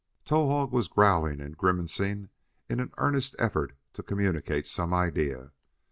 [0.25, 2.29] Towahg was growling and grimacing
[2.67, 5.51] in an earnest effort to communicate some idea.